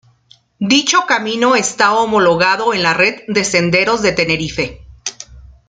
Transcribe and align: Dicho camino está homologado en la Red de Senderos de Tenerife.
Dicho 0.57 1.05
camino 1.07 1.55
está 1.55 1.93
homologado 1.95 2.73
en 2.73 2.81
la 2.81 2.95
Red 2.95 3.21
de 3.27 3.43
Senderos 3.43 4.01
de 4.01 4.11
Tenerife. 4.11 4.81